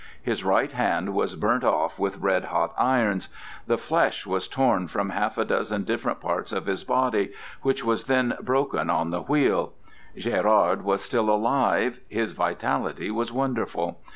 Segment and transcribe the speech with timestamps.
[0.23, 3.29] His right hand was burnt off with red hot irons;
[3.67, 8.05] the flesh was torn from half a dozen different parts of his body, which was
[8.05, 9.73] then broken on the wheel.
[10.17, 13.99] Gérard was still alive; his vitality was wonderful.